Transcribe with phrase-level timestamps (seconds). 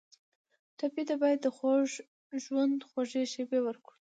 [0.77, 1.87] ټپي ته باید د خوږ
[2.43, 3.95] ژوند خوږې شېبې ورکړو.